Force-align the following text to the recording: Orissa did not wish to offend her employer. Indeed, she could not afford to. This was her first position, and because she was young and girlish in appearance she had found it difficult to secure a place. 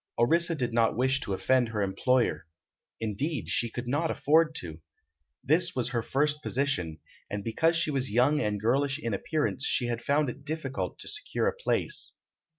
Orissa 0.17 0.55
did 0.55 0.73
not 0.73 0.97
wish 0.97 1.19
to 1.19 1.33
offend 1.35 1.69
her 1.69 1.83
employer. 1.83 2.47
Indeed, 2.99 3.49
she 3.49 3.69
could 3.69 3.87
not 3.87 4.09
afford 4.09 4.55
to. 4.55 4.81
This 5.43 5.75
was 5.75 5.89
her 5.89 6.01
first 6.01 6.41
position, 6.41 6.97
and 7.29 7.43
because 7.43 7.75
she 7.75 7.91
was 7.91 8.09
young 8.09 8.39
and 8.41 8.59
girlish 8.59 8.97
in 8.97 9.13
appearance 9.13 9.63
she 9.63 9.85
had 9.85 10.01
found 10.03 10.27
it 10.27 10.43
difficult 10.43 10.97
to 10.97 11.07
secure 11.07 11.47
a 11.47 11.53
place. 11.55 12.13